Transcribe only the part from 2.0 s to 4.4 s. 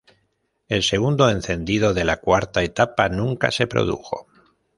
la cuarta etapa nunca se produjo.